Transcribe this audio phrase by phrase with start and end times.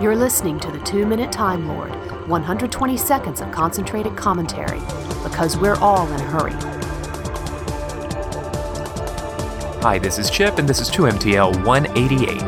[0.00, 1.90] You're listening to the Two Minute Time Lord,
[2.26, 4.78] 120 seconds of concentrated commentary,
[5.22, 6.54] because we're all in a hurry.
[9.82, 12.40] Hi, this is Chip, and this is 2MTL 188.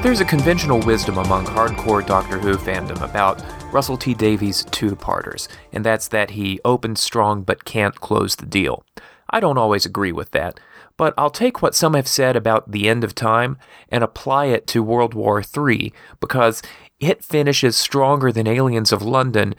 [0.00, 3.42] There's a conventional wisdom among hardcore Doctor Who fandom about
[3.72, 8.84] Russell T Davies' two-parters, and that's that he opens strong but can't close the deal.
[9.30, 10.60] I don't always agree with that,
[10.96, 14.66] but I'll take what some have said about the end of time and apply it
[14.68, 16.62] to World War III because
[17.00, 19.54] it finishes stronger than Aliens of London,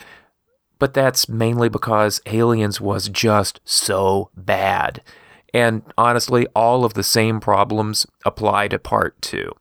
[0.79, 5.01] but that's mainly because Aliens was just so bad.
[5.53, 9.51] And honestly, all of the same problems apply to part two.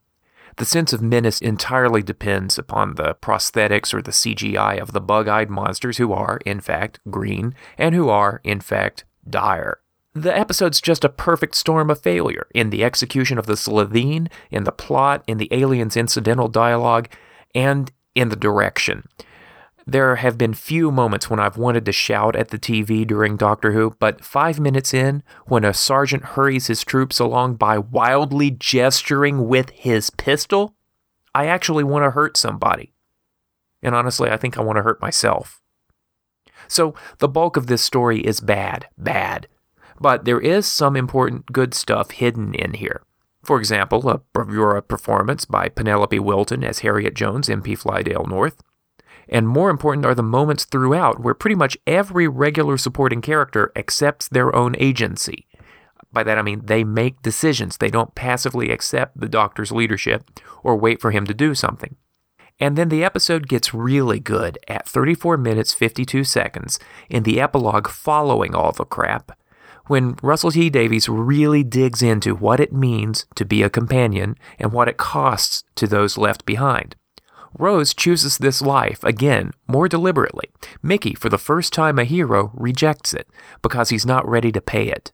[0.57, 5.27] The sense of menace entirely depends upon the prosthetics or the CGI of the bug
[5.27, 9.81] eyed monsters who are, in fact, green and who are, in fact, dire.
[10.15, 14.63] The episode's just a perfect storm of failure in the execution of the Slitheen, in
[14.63, 17.09] the plot, in the aliens' incidental dialogue,
[17.53, 19.09] and in the direction.
[19.87, 23.73] There have been few moments when I've wanted to shout at the TV during Doctor
[23.73, 29.49] Who, but five minutes in, when a sergeant hurries his troops along by wildly gesturing
[29.49, 30.77] with his pistol,
[31.35, 32.95] I actually want to hurt somebody.
[33.83, 35.61] And honestly, I think I want to hurt myself.
[36.69, 39.49] So, the bulk of this story is bad, bad.
[40.01, 43.03] But there is some important good stuff hidden in here.
[43.45, 48.63] For example, a bravura performance by Penelope Wilton as Harriet Jones, MP Flydale North
[49.29, 54.29] and more important are the moments throughout where pretty much every regular supporting character accepts
[54.29, 55.47] their own agency.
[56.13, 57.77] By that I mean they make decisions.
[57.77, 60.31] They don't passively accept the doctor's leadership
[60.63, 61.97] or wait for him to do something.
[62.61, 66.79] And then the episode gets really good at 34 minutes 52 seconds
[67.11, 69.37] in the epilogue following all the crap,
[69.87, 74.73] when Russell T Davies really digs into what it means to be a companion and
[74.73, 76.97] what it costs to those left behind.
[77.59, 80.51] Rose chooses this life again, more deliberately.
[80.83, 83.29] Mickey, for the first time a hero, rejects it
[83.63, 85.13] because he's not ready to pay it.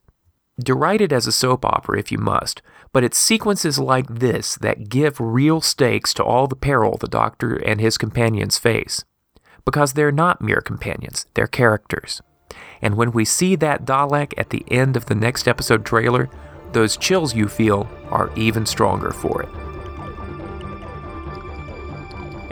[0.61, 2.61] Deride it as a soap opera if you must,
[2.93, 7.55] but it's sequences like this that give real stakes to all the peril the Doctor
[7.55, 9.03] and his companions face.
[9.63, 12.21] Because they're not mere companions, they're characters.
[12.81, 16.29] And when we see that Dalek at the end of the next episode trailer,
[16.73, 19.49] those chills you feel are even stronger for it.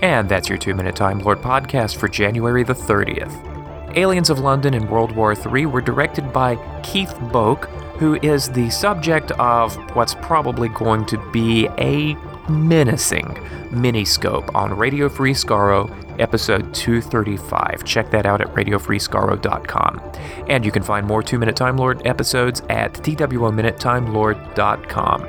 [0.02, 3.50] And that's your two minute Time Lord podcast for January the 30th.
[3.98, 7.66] Aliens of London and World War III were directed by Keith Boak,
[7.98, 12.14] who is the subject of what's probably going to be a
[12.50, 13.38] menacing
[13.70, 15.90] miniscope on Radio Free Skaro,
[16.20, 17.86] episode 235.
[17.86, 20.02] Check that out at radiofreeskaro.com.
[20.48, 25.24] And you can find more 2 Minute Time Lord episodes at twominutetimelord.com.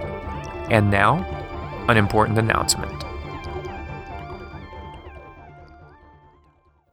[0.70, 1.24] And now,
[1.88, 3.04] an important announcement.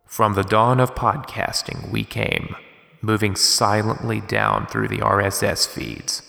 [0.06, 2.56] From the dawn of podcasting, we came,
[3.04, 6.24] moving silently down through the RSS feeds,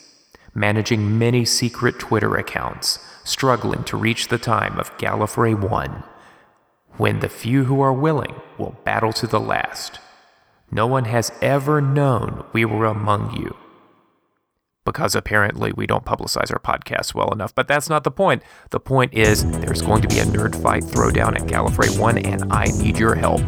[0.58, 6.02] managing many secret Twitter accounts, struggling to reach the time of Gallifrey 1,
[6.96, 10.00] when the few who are willing will battle to the last.
[10.70, 13.56] No one has ever known we were among you
[14.88, 17.54] because apparently we don't publicize our podcast well enough.
[17.54, 18.42] But that's not the point.
[18.70, 22.50] The point is there's going to be a nerd fight throwdown at Gallifrey 1, and
[22.50, 23.42] I need your help.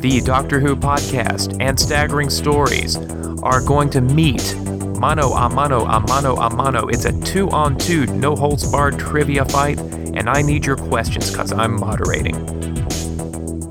[0.00, 2.96] The Doctor Who podcast and Staggering Stories
[3.42, 4.56] are going to meet
[4.98, 6.88] mano a mano a mano a mano.
[6.88, 11.30] It's a two on two, no holds barred trivia fight, and I need your questions
[11.30, 12.60] because I'm moderating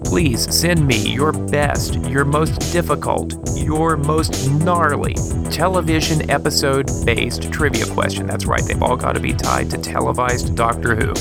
[0.10, 5.14] please send me your best, your most difficult, your most gnarly
[5.52, 8.26] television episode based trivia question.
[8.26, 11.14] That's right, they've all got to be tied to televised Doctor Who.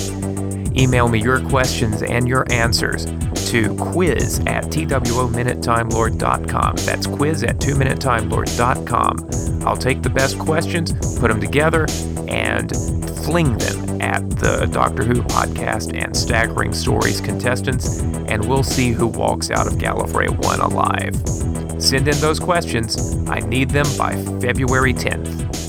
[0.75, 3.05] Email me your questions and your answers
[3.49, 6.77] to quiz at twominutetimelord.com.
[6.77, 9.67] That's quiz at 2minutetimelord.com.
[9.67, 11.87] I'll take the best questions, put them together,
[12.29, 12.71] and
[13.25, 19.07] fling them at the Doctor Who podcast and Staggering Stories contestants, and we'll see who
[19.07, 21.17] walks out of Gallifrey 1 alive.
[21.83, 23.17] Send in those questions.
[23.29, 25.68] I need them by February 10th.